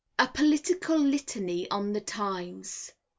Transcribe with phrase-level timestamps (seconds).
[0.17, 2.91] A POLITICAL LITANY ON THE TIMES.